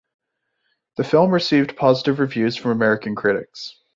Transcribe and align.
The 0.97 1.03
film 1.03 1.29
received 1.29 1.75
positive 1.75 2.17
reviews 2.19 2.55
from 2.57 2.71
American 2.71 3.13
critics. 3.13 3.75